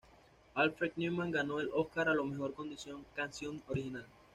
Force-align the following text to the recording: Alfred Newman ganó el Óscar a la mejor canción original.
Alfred 0.55 0.93
Newman 0.97 1.29
ganó 1.29 1.59
el 1.59 1.69
Óscar 1.75 2.09
a 2.09 2.15
la 2.15 2.23
mejor 2.23 2.55
canción 3.13 3.61
original. 3.67 4.07